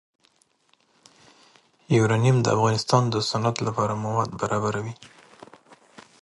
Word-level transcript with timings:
یورانیم 1.95 2.37
د 2.41 2.47
افغانستان 2.55 3.03
د 3.09 3.15
صنعت 3.29 3.55
لپاره 3.67 3.93
مواد 4.03 4.29
برابروي. 4.41 4.93